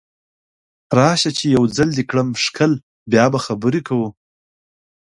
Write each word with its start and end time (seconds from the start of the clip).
راشه 0.97 1.31
چې 1.37 1.45
یو 1.55 1.63
ځل 1.77 1.89
دې 1.97 2.03
کړم 2.09 2.29
ښکل 2.45 2.71
بیا 3.11 3.25
به 3.33 3.39
خبرې 3.45 3.81
کوو 3.87 4.09